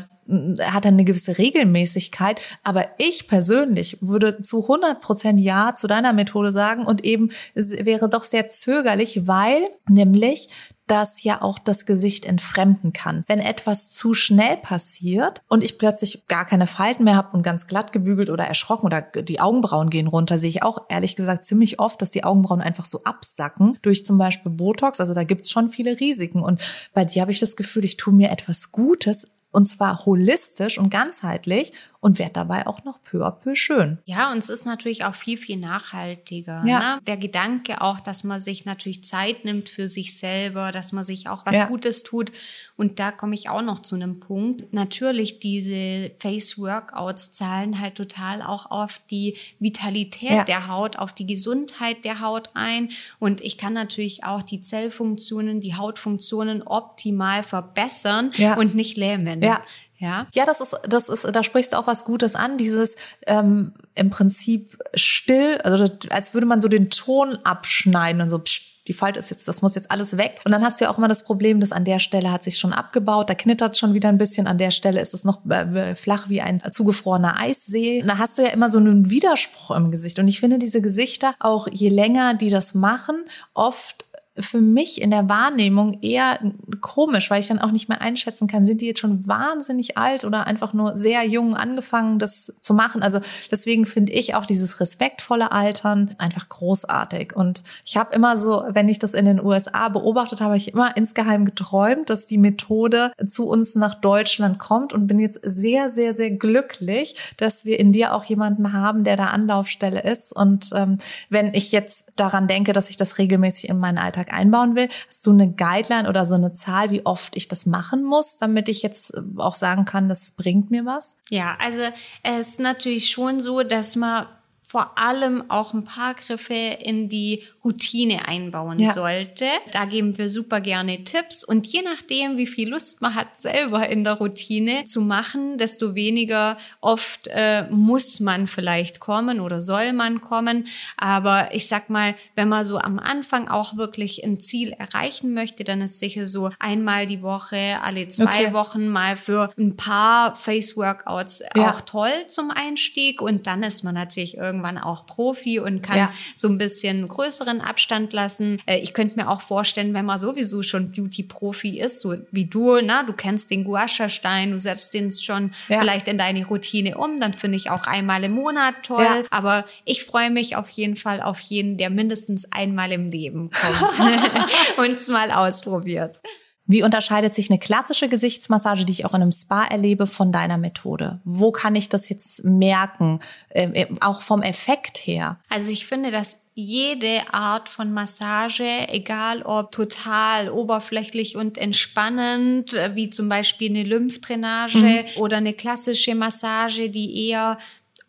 [0.60, 2.40] hat eine gewisse Regelmäßigkeit.
[2.62, 8.08] Aber ich persönlich würde zu 100 Prozent Ja zu deiner Methode sagen und eben wäre
[8.08, 10.48] doch sehr zögerlich, weil nämlich
[10.86, 13.24] das ja auch das Gesicht entfremden kann.
[13.26, 17.66] Wenn etwas zu schnell passiert und ich plötzlich gar keine Falten mehr habe und ganz
[17.66, 21.80] glatt gebügelt oder erschrocken oder die Augenbrauen gehen runter, sehe ich auch ehrlich gesagt ziemlich
[21.80, 25.00] oft, dass die Augenbrauen einfach so absacken durch zum Beispiel Botox.
[25.00, 26.42] Also da gibt's schon viele Risiken.
[26.42, 26.60] Und
[26.92, 30.90] bei dir habe ich das Gefühl, ich tue mir etwas Gutes, und zwar holistisch und
[30.90, 33.98] ganzheitlich und werde dabei auch noch peu à peu schön.
[34.06, 36.60] Ja, und es ist natürlich auch viel, viel nachhaltiger.
[36.66, 36.96] Ja.
[36.96, 37.00] Ne?
[37.06, 41.28] Der Gedanke auch, dass man sich natürlich Zeit nimmt für sich selber, dass man sich
[41.28, 41.66] auch was ja.
[41.66, 42.32] Gutes tut.
[42.76, 44.74] Und da komme ich auch noch zu einem Punkt.
[44.74, 50.44] Natürlich, diese Face-Workouts zahlen halt total auch auf die Vitalität ja.
[50.44, 52.90] der Haut, auf die Gesundheit der Haut ein.
[53.20, 58.56] Und ich kann natürlich auch die Zellfunktionen, die Hautfunktionen optimal verbessern ja.
[58.56, 59.40] und nicht lähmen.
[59.40, 59.62] Ja.
[60.02, 62.58] Ja, ja, das ist, das ist, da sprichst du auch was Gutes an.
[62.58, 68.40] Dieses ähm, im Prinzip still, also als würde man so den Ton abschneiden und so.
[68.40, 70.40] Psch, die Falte ist jetzt, das muss jetzt alles weg.
[70.44, 72.58] Und dann hast du ja auch immer das Problem, dass an der Stelle hat sich
[72.58, 75.94] schon abgebaut, da knittert schon wieder ein bisschen, an der Stelle ist es noch äh,
[75.94, 78.02] flach wie ein zugefrorener Eissee.
[78.02, 80.18] Und da hast du ja immer so einen Widerspruch im Gesicht.
[80.18, 84.04] Und ich finde diese Gesichter auch, je länger die das machen, oft
[84.38, 86.38] für mich in der Wahrnehmung eher
[86.80, 90.24] komisch, weil ich dann auch nicht mehr einschätzen kann, sind die jetzt schon wahnsinnig alt
[90.24, 93.02] oder einfach nur sehr jung angefangen, das zu machen.
[93.02, 97.36] Also deswegen finde ich auch dieses respektvolle Altern einfach großartig.
[97.36, 100.96] Und ich habe immer so, wenn ich das in den USA beobachtet habe, ich immer
[100.96, 106.14] insgeheim geträumt, dass die Methode zu uns nach Deutschland kommt und bin jetzt sehr, sehr,
[106.14, 110.32] sehr glücklich, dass wir in dir auch jemanden haben, der da Anlaufstelle ist.
[110.32, 110.96] Und ähm,
[111.28, 114.88] wenn ich jetzt daran denke, dass ich das regelmäßig in meinen Alltag Alltag einbauen will.
[115.06, 118.68] Hast du eine Guideline oder so eine Zahl, wie oft ich das machen muss, damit
[118.68, 121.16] ich jetzt auch sagen kann, das bringt mir was?
[121.30, 121.82] Ja, also
[122.22, 124.26] es ist natürlich schon so, dass man
[124.72, 128.94] vor allem auch ein paar Griffe in die Routine einbauen ja.
[128.94, 129.44] sollte.
[129.70, 133.86] Da geben wir super gerne Tipps und je nachdem, wie viel Lust man hat, selber
[133.90, 139.92] in der Routine zu machen, desto weniger oft äh, muss man vielleicht kommen oder soll
[139.92, 140.66] man kommen.
[140.96, 145.64] Aber ich sag mal, wenn man so am Anfang auch wirklich ein Ziel erreichen möchte,
[145.64, 148.52] dann ist sicher so einmal die Woche, alle zwei okay.
[148.54, 151.70] Wochen mal für ein paar Face-Workouts ja.
[151.70, 156.12] auch toll zum Einstieg und dann ist man natürlich irgendwann auch Profi und kann ja.
[156.34, 158.60] so ein bisschen größere größeren Abstand lassen.
[158.66, 162.80] Äh, ich könnte mir auch vorstellen, wenn man sowieso schon Beauty-Profi ist, so wie du,
[162.82, 165.80] na, du kennst den Guasha-Stein, du setzt den schon ja.
[165.80, 169.04] vielleicht in deine Routine um, dann finde ich auch einmal im Monat toll.
[169.04, 169.22] Ja.
[169.30, 173.98] Aber ich freue mich auf jeden Fall auf jeden, der mindestens einmal im Leben kommt
[174.78, 176.20] und es mal ausprobiert.
[176.66, 180.58] Wie unterscheidet sich eine klassische Gesichtsmassage, die ich auch in einem Spa erlebe, von deiner
[180.58, 181.20] Methode?
[181.24, 185.40] Wo kann ich das jetzt merken, äh, auch vom Effekt her?
[185.48, 192.94] Also ich finde, dass jede Art von Massage, egal ob total oberflächlich und entspannend, äh,
[192.94, 195.04] wie zum Beispiel eine Lymphdrainage mhm.
[195.16, 197.58] oder eine klassische Massage, die eher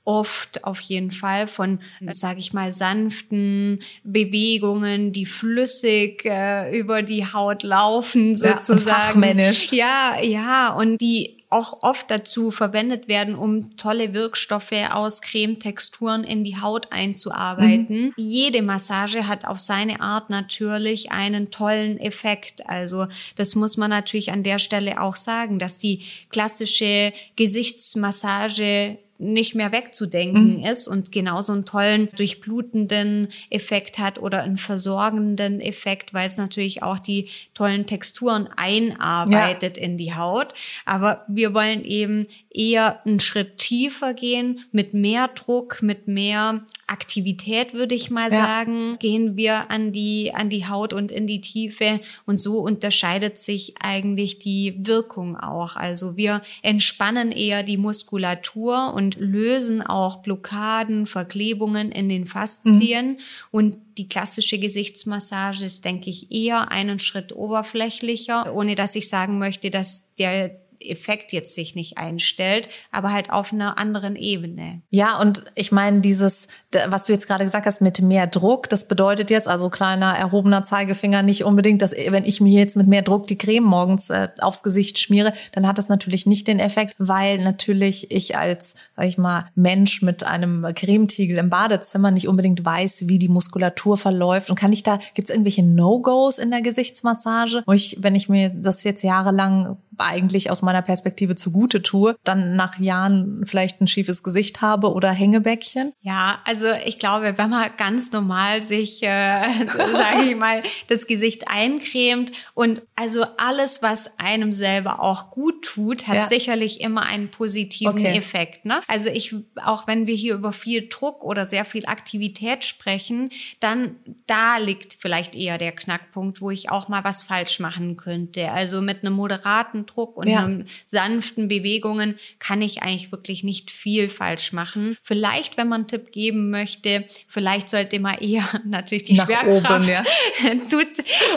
[0.06, 1.80] oft auf jeden Fall von,
[2.12, 8.88] sage ich mal, sanften Bewegungen, die flüssig äh, über die Haut laufen, sozusagen.
[8.88, 9.72] Ja, fachmännisch.
[9.72, 16.44] Ja, ja, und die auch oft dazu verwendet werden, um tolle Wirkstoffe aus Cremetexturen in
[16.44, 18.06] die Haut einzuarbeiten.
[18.06, 18.14] Mhm.
[18.18, 22.68] Jede Massage hat auf seine Art natürlich einen tollen Effekt.
[22.68, 29.56] Also das muss man natürlich an der Stelle auch sagen, dass die klassische Gesichtsmassage nicht
[29.56, 30.66] mehr wegzudenken mhm.
[30.66, 36.84] ist und genauso einen tollen durchblutenden Effekt hat oder einen versorgenden Effekt, weil es natürlich
[36.84, 39.84] auch die tollen Texturen einarbeitet ja.
[39.84, 40.54] in die Haut.
[40.86, 47.74] Aber wir wollen eben eher einen Schritt tiefer gehen, mit mehr Druck, mit mehr Aktivität,
[47.74, 48.38] würde ich mal ja.
[48.38, 52.02] sagen, gehen wir an die, an die Haut und in die Tiefe.
[52.26, 55.76] Und so unterscheidet sich eigentlich die Wirkung auch.
[55.76, 63.12] Also wir entspannen eher die Muskulatur und lösen auch Blockaden, Verklebungen in den Faszien.
[63.12, 63.18] Mhm.
[63.52, 69.40] Und die klassische Gesichtsmassage ist, denke ich, eher einen Schritt oberflächlicher, ohne dass ich sagen
[69.40, 74.82] möchte, dass der Effekt jetzt sich nicht einstellt, aber halt auf einer anderen Ebene.
[74.90, 76.48] Ja, und ich meine, dieses,
[76.88, 80.64] was du jetzt gerade gesagt hast, mit mehr Druck, das bedeutet jetzt, also kleiner erhobener
[80.64, 84.30] Zeigefinger, nicht unbedingt, dass wenn ich mir jetzt mit mehr Druck die Creme morgens äh,
[84.40, 89.06] aufs Gesicht schmiere, dann hat das natürlich nicht den Effekt, weil natürlich ich als, sag
[89.06, 94.50] ich mal, Mensch mit einem Cremetiegel im Badezimmer nicht unbedingt weiß, wie die Muskulatur verläuft.
[94.50, 98.30] Und kann ich da, gibt es irgendwelche No-Gos in der Gesichtsmassage, wo ich, wenn ich
[98.30, 103.88] mir das jetzt jahrelang eigentlich aus meiner Perspektive zugute tue, dann nach Jahren vielleicht ein
[103.88, 105.94] schiefes Gesicht habe oder Hängebäckchen?
[106.02, 111.48] Ja, also ich glaube, wenn man ganz normal sich, äh, sage ich mal, das Gesicht
[111.48, 116.28] eincremt und also alles, was einem selber auch gut tut, hat ja.
[116.28, 118.18] sicherlich immer einen positiven okay.
[118.18, 118.66] Effekt.
[118.66, 118.82] Ne?
[118.88, 123.96] Also ich, auch wenn wir hier über viel Druck oder sehr viel Aktivität sprechen, dann
[124.28, 128.52] da liegt vielleicht eher der Knackpunkt, wo ich auch mal was falsch machen könnte.
[128.52, 130.48] Also mit einem moderaten Druck und ja.
[130.86, 134.98] Sanften Bewegungen kann ich eigentlich wirklich nicht viel falsch machen.
[135.04, 139.70] Vielleicht, wenn man einen Tipp geben möchte, vielleicht sollte man eher natürlich die Nach Schwerkraft
[139.70, 140.04] oben, ja.
[140.70, 140.88] tut,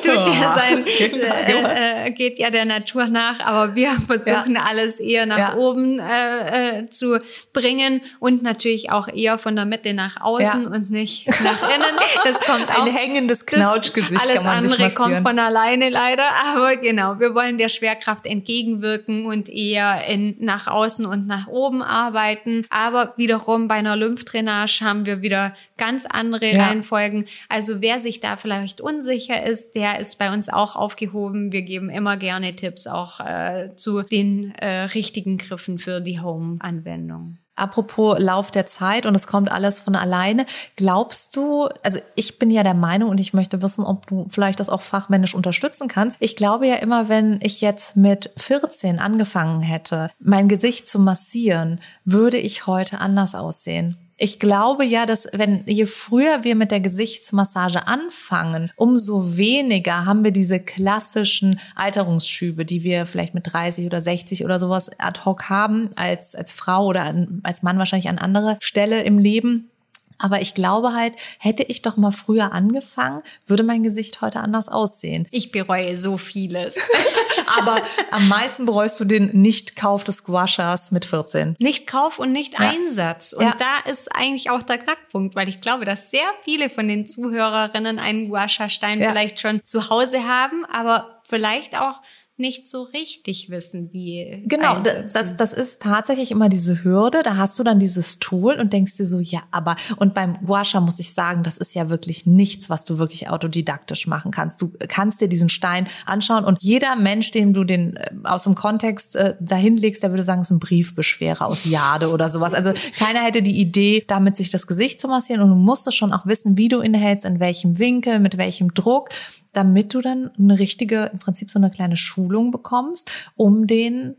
[0.03, 4.63] tut oh, ja sein, äh, äh, geht ja der Natur nach, aber wir versuchen ja.
[4.63, 5.57] alles eher nach ja.
[5.57, 7.19] oben äh, äh, zu
[7.53, 11.97] bringen und natürlich auch eher von der Mitte nach außen und nicht nach innen.
[12.25, 12.87] Das kommt auch.
[12.87, 14.21] Ein hängendes Knautschgesicht.
[14.21, 20.07] Alles andere kommt von alleine leider, aber genau, wir wollen der Schwerkraft entgegenwirken und eher
[20.07, 22.67] in, nach außen und nach oben arbeiten.
[22.69, 26.67] Aber wiederum bei einer Lymphdrainage haben wir wieder ganz andere ja.
[26.67, 27.25] Reihenfolgen.
[27.49, 31.53] Also wer sich da vielleicht unsicher ist, der ist bei uns auch aufgehoben.
[31.53, 37.39] Wir geben immer gerne Tipps auch äh, zu den äh, richtigen Griffen für die Home-Anwendung.
[37.57, 40.47] Apropos Lauf der Zeit und es kommt alles von alleine.
[40.77, 44.61] Glaubst du, also ich bin ja der Meinung und ich möchte wissen, ob du vielleicht
[44.61, 46.19] das auch fachmännisch unterstützen kannst.
[46.21, 51.81] Ich glaube ja immer, wenn ich jetzt mit 14 angefangen hätte, mein Gesicht zu massieren,
[52.05, 56.81] würde ich heute anders aussehen ich glaube ja, dass wenn je früher wir mit der
[56.81, 64.01] Gesichtsmassage anfangen, umso weniger haben wir diese klassischen Alterungsschübe, die wir vielleicht mit 30 oder
[64.01, 68.57] 60 oder sowas ad hoc haben als als Frau oder als Mann wahrscheinlich an anderer
[68.61, 69.71] Stelle im Leben.
[70.19, 74.69] Aber ich glaube halt, hätte ich doch mal früher angefangen, würde mein Gesicht heute anders
[74.69, 75.29] aussehen.
[75.31, 76.79] Ich bereue so vieles.
[77.59, 81.57] Aber am meisten bereust du den Nicht-Kauf des Guashas mit 14.
[81.59, 83.33] Nicht-Kauf und Nicht-Einsatz.
[83.33, 83.39] Ja.
[83.39, 83.57] Und ja.
[83.59, 87.99] da ist eigentlich auch der Knackpunkt, weil ich glaube, dass sehr viele von den Zuhörerinnen
[87.99, 89.11] einen Guasha-Stein ja.
[89.11, 92.01] vielleicht schon zu Hause haben, aber vielleicht auch
[92.39, 94.43] nicht so richtig wissen, wie.
[94.47, 97.23] Genau, das, das ist tatsächlich immer diese Hürde.
[97.23, 100.81] Da hast du dann dieses Tool und denkst dir so, ja, aber, und beim Guasha
[100.81, 104.61] muss ich sagen, das ist ja wirklich nichts, was du wirklich autodidaktisch machen kannst.
[104.61, 108.55] Du kannst dir diesen Stein anschauen und jeder Mensch, dem du den äh, aus dem
[108.55, 112.53] Kontext äh, dahin legst, der würde sagen, es ist ein Briefbeschwerer aus Jade oder sowas.
[112.53, 115.95] Also keiner hätte die Idee, damit sich das Gesicht zu massieren und du musst es
[115.95, 119.09] schon auch wissen, wie du inhältst, in welchem Winkel, mit welchem Druck
[119.57, 124.17] damit du dann eine richtige, im Prinzip so eine kleine Schulung bekommst, um den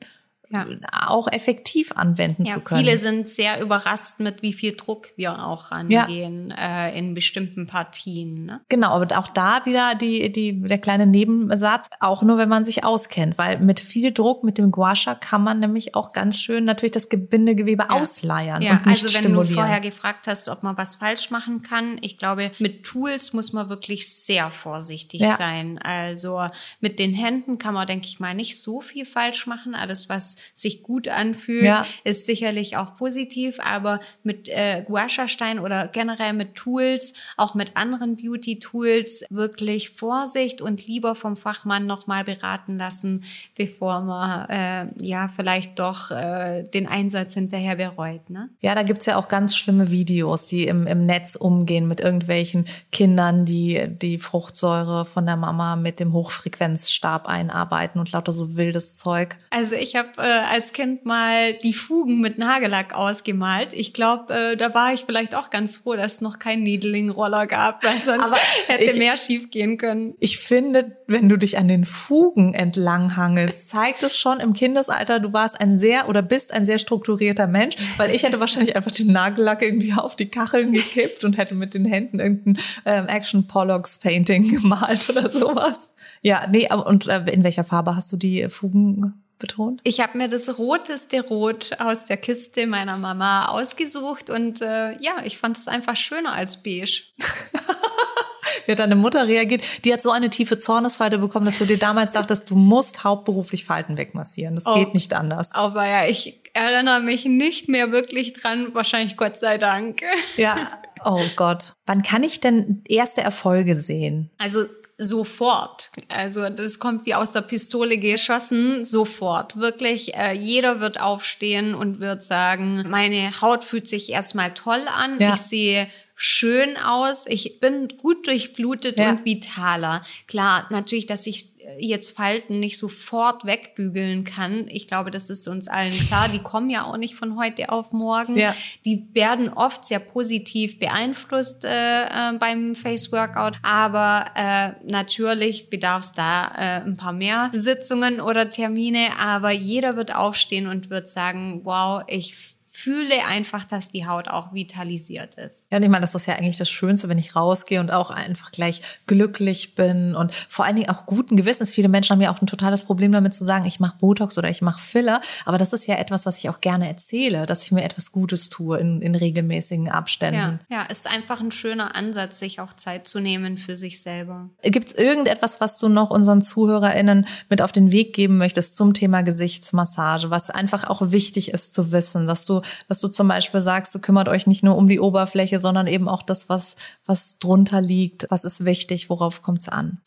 [0.50, 0.66] ja.
[1.08, 2.84] auch effektiv anwenden ja, zu können.
[2.84, 6.88] Viele sind sehr überrascht mit, wie viel Druck wir auch rangehen ja.
[6.88, 8.46] äh, in bestimmten Partien.
[8.46, 8.62] Ne?
[8.70, 12.84] Genau, aber auch da wieder die, die, der kleine Nebensatz, auch nur wenn man sich
[12.84, 16.92] auskennt, weil mit viel Druck, mit dem Guasha kann man nämlich auch ganz schön natürlich
[16.92, 17.96] das Gebindegewebe ja.
[17.96, 18.62] ausleiern.
[18.62, 21.98] Ja, und nicht also wenn du vorher gefragt hast, ob man was falsch machen kann,
[22.02, 25.78] ich glaube, mit Tools muss man wirklich sehr vorsichtig sein.
[25.80, 26.48] Also
[26.80, 29.76] mit den Händen kann man, denke ich mal, nicht so viel falsch machen.
[29.76, 31.86] Alles, was sich gut anfühlt, ja.
[32.04, 38.16] ist sicherlich auch positiv, aber mit äh, Guasha-Stein oder generell mit Tools, auch mit anderen
[38.16, 43.24] Beauty-Tools, wirklich Vorsicht und lieber vom Fachmann nochmal beraten lassen,
[43.56, 48.30] bevor man äh, ja vielleicht doch äh, den Einsatz hinterher bereut.
[48.30, 48.50] Ne?
[48.62, 52.66] Ja, da gibt's ja auch ganz schlimme Videos, die im, im Netz umgehen mit irgendwelchen
[52.92, 58.98] Kindern, die die Fruchtsäure von der Mama mit dem Hochfrequenzstab einarbeiten und lauter so wildes
[58.98, 59.38] Zeug.
[59.50, 63.72] Also ich habe äh, als Kind mal die Fugen mit Nagellack ausgemalt.
[63.72, 67.48] Ich glaube, äh, da war ich vielleicht auch ganz froh, dass es noch keinen Needling-Roller
[67.48, 68.38] gab, weil sonst Aber
[68.68, 70.16] hätte ich, mehr schief gehen können.
[70.20, 75.32] Ich finde, wenn du dich an den Fugen entlanghangelst, zeigt es schon im Kindesalter, du
[75.32, 79.08] warst ein sehr oder bist ein sehr strukturierter Mensch, weil ich hätte wahrscheinlich einfach den
[79.08, 83.98] Nagellack irgendwie auf die Kacheln gekippt und hätte mit den Händen irgendein ähm, Action Pollocks
[83.98, 85.90] Painting gemalt oder sowas.
[86.22, 89.82] Ja, nee, und äh, in welcher Farbe hast du die Fugen betont?
[89.84, 95.24] Ich habe mir das roteste Rot aus der Kiste meiner Mama ausgesucht und äh, ja,
[95.24, 97.04] ich fand es einfach schöner als beige.
[98.66, 99.86] Wie hat deine Mutter reagiert?
[99.86, 103.64] Die hat so eine tiefe Zornesfalte bekommen, dass du dir damals dachtest, du musst hauptberuflich
[103.64, 104.56] Falten wegmassieren.
[104.56, 105.54] Das oh, geht nicht anders.
[105.54, 108.74] Aber ja, ich erinnere mich nicht mehr wirklich dran.
[108.74, 110.02] Wahrscheinlich Gott sei Dank.
[110.36, 110.58] Ja.
[111.06, 111.74] Oh Gott.
[111.86, 114.32] Wann kann ich denn erste Erfolge sehen?
[114.38, 114.66] Also
[114.98, 115.92] sofort.
[116.08, 119.58] Also das kommt wie aus der Pistole geschossen, sofort.
[119.58, 125.20] Wirklich, äh, jeder wird aufstehen und wird sagen, meine Haut fühlt sich erstmal toll an,
[125.20, 125.34] ja.
[125.34, 125.88] ich sehe
[126.20, 129.12] schön aus, ich bin gut durchblutet ja.
[129.12, 130.02] und vitaler.
[130.28, 134.68] Klar, natürlich, dass ich jetzt Falten nicht sofort wegbügeln kann.
[134.70, 136.30] Ich glaube, das ist uns allen klar.
[136.30, 138.38] Die kommen ja auch nicht von heute auf morgen.
[138.38, 138.56] Ja.
[138.86, 143.60] Die werden oft sehr positiv beeinflusst äh, äh, beim Face Workout.
[143.64, 149.20] Aber äh, natürlich bedarf es da äh, ein paar mehr Sitzungen oder Termine.
[149.20, 154.54] Aber jeder wird aufstehen und wird sagen, wow, ich fühle einfach, dass die Haut auch
[154.54, 155.68] vitalisiert ist.
[155.72, 158.12] Ja, und ich meine, das ist ja eigentlich das Schönste, wenn ich rausgehe und auch
[158.12, 161.72] einfach gleich glücklich bin und vor allen Dingen auch guten Gewissens.
[161.72, 164.50] Viele Menschen haben ja auch ein totales Problem damit zu sagen, ich mache Botox oder
[164.50, 165.22] ich mache Filler.
[165.46, 168.50] Aber das ist ja etwas, was ich auch gerne erzähle, dass ich mir etwas Gutes
[168.50, 170.60] tue in, in regelmäßigen Abständen.
[170.70, 174.50] Ja, ja, ist einfach ein schöner Ansatz, sich auch Zeit zu nehmen für sich selber.
[174.62, 178.94] Gibt es irgendetwas, was du noch unseren ZuhörerInnen mit auf den Weg geben möchtest zum
[178.94, 182.57] Thema Gesichtsmassage, was einfach auch wichtig ist zu wissen, dass du
[182.88, 186.08] dass du zum Beispiel sagst, du kümmert euch nicht nur um die Oberfläche, sondern eben
[186.08, 190.00] auch das, was, was drunter liegt, was ist wichtig, worauf kommt es an?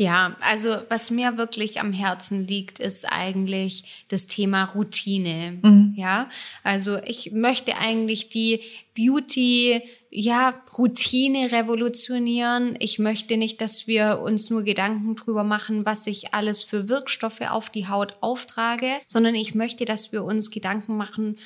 [0.00, 5.58] Ja, also was mir wirklich am Herzen liegt, ist eigentlich das Thema Routine.
[5.60, 5.92] Mhm.
[5.94, 6.30] Ja,
[6.64, 8.60] also ich möchte eigentlich die
[8.96, 12.76] Beauty, ja, Routine revolutionieren.
[12.78, 17.42] Ich möchte nicht, dass wir uns nur Gedanken drüber machen, was ich alles für Wirkstoffe
[17.42, 21.36] auf die Haut auftrage, sondern ich möchte, dass wir uns Gedanken machen,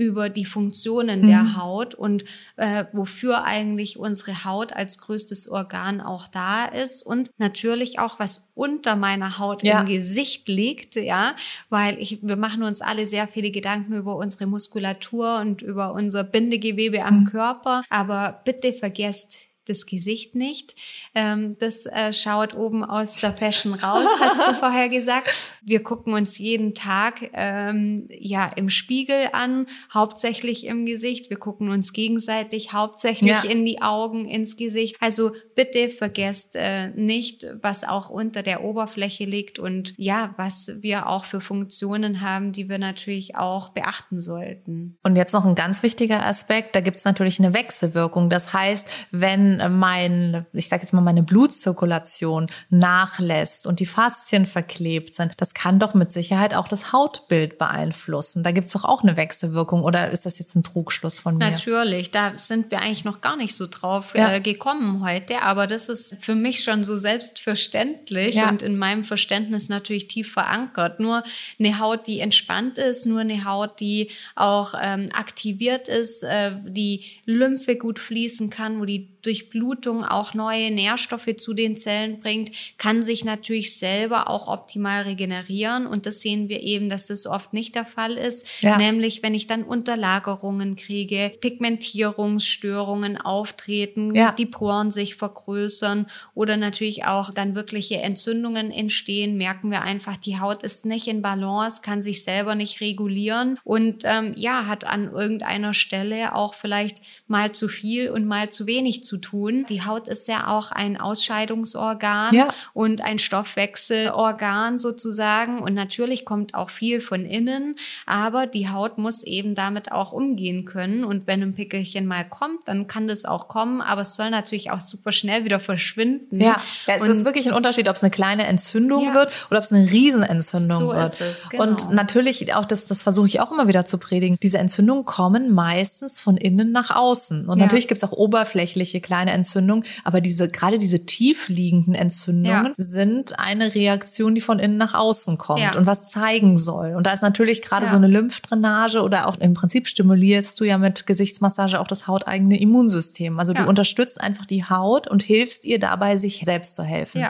[0.00, 1.26] über die Funktionen mhm.
[1.26, 2.24] der Haut und
[2.56, 8.50] äh, wofür eigentlich unsere Haut als größtes Organ auch da ist und natürlich auch was
[8.54, 9.80] unter meiner Haut ja.
[9.80, 11.36] im Gesicht liegt, ja,
[11.68, 16.24] weil ich, wir machen uns alle sehr viele Gedanken über unsere Muskulatur und über unser
[16.24, 17.24] Bindegewebe am mhm.
[17.26, 20.74] Körper, aber bitte vergesst das Gesicht nicht.
[21.14, 25.52] Ähm, das äh, schaut oben aus der Fashion raus, hast du vorher gesagt.
[25.62, 31.30] Wir gucken uns jeden Tag ähm, ja im Spiegel an, hauptsächlich im Gesicht.
[31.30, 33.42] Wir gucken uns gegenseitig hauptsächlich ja.
[33.42, 34.96] in die Augen, ins Gesicht.
[35.00, 41.08] Also bitte vergesst äh, nicht, was auch unter der Oberfläche liegt und ja, was wir
[41.08, 44.98] auch für Funktionen haben, die wir natürlich auch beachten sollten.
[45.02, 48.30] Und jetzt noch ein ganz wichtiger Aspekt, da gibt es natürlich eine Wechselwirkung.
[48.30, 55.14] Das heißt, wenn mein, ich sage jetzt mal, meine Blutzirkulation nachlässt und die Faszien verklebt
[55.14, 58.42] sind, das kann doch mit Sicherheit auch das Hautbild beeinflussen.
[58.42, 61.50] Da gibt es doch auch eine Wechselwirkung oder ist das jetzt ein Trugschluss von mir?
[61.50, 64.32] Natürlich, da sind wir eigentlich noch gar nicht so drauf ja.
[64.32, 68.48] äh, gekommen heute, aber das ist für mich schon so selbstverständlich ja.
[68.48, 71.00] und in meinem Verständnis natürlich tief verankert.
[71.00, 71.22] Nur
[71.58, 77.04] eine Haut, die entspannt ist, nur eine Haut, die auch ähm, aktiviert ist, äh, die
[77.26, 83.02] Lymphe gut fließen kann, wo die Durchblutung auch neue Nährstoffe zu den Zellen bringt, kann
[83.02, 85.86] sich natürlich selber auch optimal regenerieren.
[85.86, 88.46] Und das sehen wir eben, dass das oft nicht der Fall ist.
[88.60, 88.76] Ja.
[88.76, 94.32] Nämlich, wenn ich dann Unterlagerungen kriege, Pigmentierungsstörungen auftreten, ja.
[94.32, 100.38] die Poren sich vergrößern oder natürlich auch dann wirkliche Entzündungen entstehen, merken wir einfach, die
[100.40, 105.10] Haut ist nicht in Balance, kann sich selber nicht regulieren und ähm, ja, hat an
[105.12, 109.66] irgendeiner Stelle auch vielleicht mal zu viel und mal zu wenig zu tun.
[109.68, 112.48] Die Haut ist ja auch ein Ausscheidungsorgan ja.
[112.74, 115.58] und ein Stoffwechselorgan sozusagen.
[115.58, 117.74] Und natürlich kommt auch viel von innen,
[118.06, 121.02] aber die Haut muss eben damit auch umgehen können.
[121.02, 124.70] Und wenn ein Pickelchen mal kommt, dann kann das auch kommen, aber es soll natürlich
[124.70, 126.40] auch super schnell wieder verschwinden.
[126.40, 129.14] Ja, ja es und ist wirklich ein Unterschied, ob es eine kleine Entzündung ja.
[129.14, 131.06] wird oder ob es eine Riesenentzündung so wird.
[131.08, 131.64] Ist es, genau.
[131.64, 135.52] Und natürlich auch, das, das versuche ich auch immer wieder zu predigen, diese Entzündungen kommen
[135.52, 137.48] meistens von innen nach außen.
[137.48, 142.72] Und natürlich gibt es auch oberflächliche kleine Entzündungen, aber diese, gerade diese tiefliegenden Entzündungen ja.
[142.76, 145.76] sind eine Reaktion, die von innen nach außen kommt ja.
[145.76, 146.94] und was zeigen soll.
[146.94, 147.90] Und da ist natürlich gerade ja.
[147.90, 152.58] so eine Lymphdrainage oder auch im Prinzip stimulierst du ja mit Gesichtsmassage auch das hauteigene
[152.60, 153.38] Immunsystem.
[153.38, 157.24] Also du unterstützt einfach die Haut und hilfst ihr dabei, sich selbst zu helfen.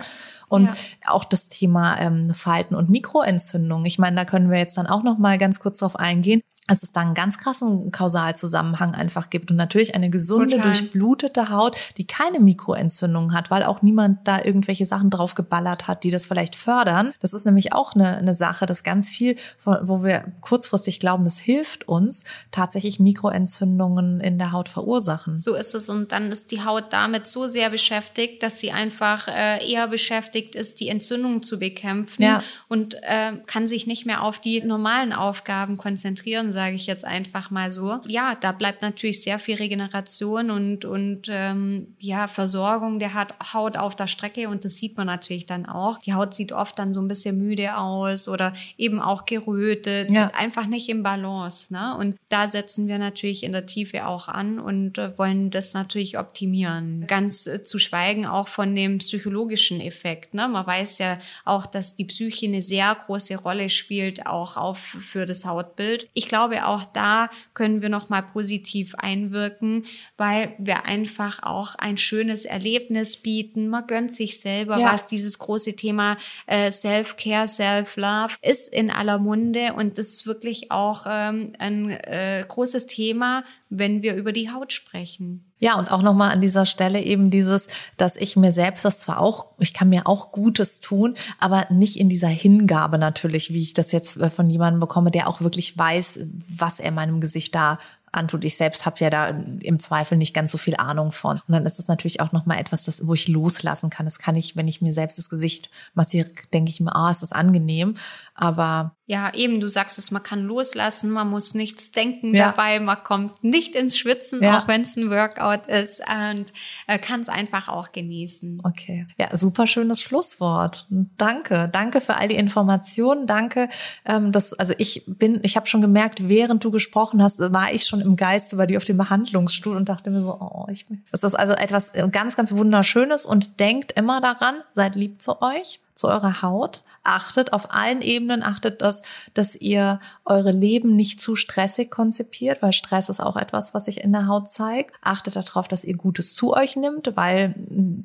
[0.48, 0.76] Und ja.
[1.06, 3.84] auch das Thema ähm, Falten und Mikroentzündung.
[3.84, 6.84] Ich meine, da können wir jetzt dann auch noch mal ganz kurz drauf eingehen dass
[6.84, 10.66] es da einen ganz krassen Kausalzusammenhang einfach gibt und natürlich eine gesunde, Total.
[10.66, 16.04] durchblutete Haut, die keine Mikroentzündung hat, weil auch niemand da irgendwelche Sachen drauf geballert hat,
[16.04, 17.12] die das vielleicht fördern.
[17.18, 21.40] Das ist nämlich auch eine, eine Sache, dass ganz viel, wo wir kurzfristig glauben, das
[21.40, 25.40] hilft uns, tatsächlich Mikroentzündungen in der Haut verursachen.
[25.40, 29.26] So ist es und dann ist die Haut damit so sehr beschäftigt, dass sie einfach
[29.26, 32.44] äh, eher beschäftigt ist, die Entzündung zu bekämpfen ja.
[32.68, 37.50] und äh, kann sich nicht mehr auf die normalen Aufgaben konzentrieren, sage ich jetzt einfach
[37.50, 38.00] mal so.
[38.06, 43.14] Ja, da bleibt natürlich sehr viel Regeneration und, und ähm, ja, Versorgung der
[43.54, 45.96] Haut auf der Strecke und das sieht man natürlich dann auch.
[46.00, 50.30] Die Haut sieht oft dann so ein bisschen müde aus oder eben auch gerötet, ja.
[50.34, 51.72] einfach nicht im Balance.
[51.72, 51.96] Ne?
[51.98, 56.18] Und da setzen wir natürlich in der Tiefe auch an und äh, wollen das natürlich
[56.18, 57.06] optimieren.
[57.06, 60.34] Ganz äh, zu schweigen auch von dem psychologischen Effekt.
[60.34, 60.46] Ne?
[60.46, 65.24] Man weiß ja auch, dass die Psyche eine sehr große Rolle spielt, auch auf, für
[65.24, 66.06] das Hautbild.
[66.12, 69.84] Ich glaube, glaube, auch da können wir noch mal positiv einwirken,
[70.16, 73.68] weil wir einfach auch ein schönes Erlebnis bieten.
[73.68, 74.92] Man gönnt sich selber ja.
[74.92, 75.06] was.
[75.06, 81.06] Dieses große Thema äh, Self-Care, Self-Love ist in aller Munde und das ist wirklich auch
[81.08, 85.49] ähm, ein äh, großes Thema, wenn wir über die Haut sprechen.
[85.60, 87.68] Ja, und auch nochmal an dieser Stelle eben dieses,
[87.98, 91.96] dass ich mir selbst das zwar auch, ich kann mir auch Gutes tun, aber nicht
[91.96, 95.76] in dieser Hingabe natürlich, wie ich das jetzt äh, von jemandem bekomme, der auch wirklich
[95.76, 96.20] weiß,
[96.56, 97.78] was er meinem Gesicht da
[98.12, 98.44] antut.
[98.44, 101.40] Ich selbst habe ja da im Zweifel nicht ganz so viel Ahnung von.
[101.46, 104.06] Und dann ist es natürlich auch nochmal etwas, das, wo ich loslassen kann.
[104.06, 107.22] Das kann ich, wenn ich mir selbst das Gesicht massiere, denke ich mir, ah, es
[107.22, 107.94] ist angenehm.
[108.34, 112.52] Aber ja, eben, du sagst es, man kann loslassen, man muss nichts denken ja.
[112.52, 114.60] dabei, man kommt nicht ins Schwitzen, ja.
[114.60, 116.46] auch wenn es ein Workout ist und
[116.86, 118.62] äh, kann es einfach auch genießen.
[118.62, 119.08] Okay.
[119.18, 120.86] Ja, super schönes Schlusswort.
[120.90, 121.68] Danke.
[121.72, 123.26] Danke für all die Informationen.
[123.26, 123.68] Danke.
[124.04, 127.86] Ähm, dass, also ich bin, ich habe schon gemerkt, während du gesprochen hast, war ich
[127.86, 131.24] schon im Geiste bei dir auf dem Behandlungsstuhl und dachte mir so, oh, ich Das
[131.24, 136.08] ist also etwas ganz, ganz Wunderschönes und denkt immer daran, seid lieb zu euch zu
[136.08, 136.82] eurer Haut.
[137.02, 142.72] Achtet auf allen Ebenen, achtet, dass, dass ihr eure Leben nicht zu stressig konzipiert, weil
[142.72, 144.94] Stress ist auch etwas, was sich in der Haut zeigt.
[145.00, 147.54] Achtet darauf, dass ihr Gutes zu euch nimmt, weil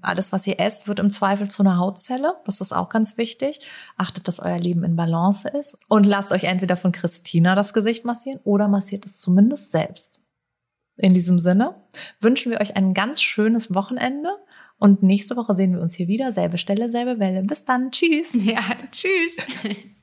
[0.01, 2.35] alles, was ihr esst, wird im Zweifel zu einer Hautzelle.
[2.45, 3.67] Das ist auch ganz wichtig.
[3.97, 8.05] Achtet, dass euer Leben in Balance ist und lasst euch entweder von Christina das Gesicht
[8.05, 10.21] massieren oder massiert es zumindest selbst.
[10.97, 11.75] In diesem Sinne
[12.21, 14.29] wünschen wir euch ein ganz schönes Wochenende.
[14.77, 16.33] Und nächste Woche sehen wir uns hier wieder.
[16.33, 17.43] Selbe Stelle, selbe Welle.
[17.43, 17.91] Bis dann.
[17.91, 18.33] Tschüss.
[18.45, 18.61] Ja,
[18.91, 19.37] tschüss.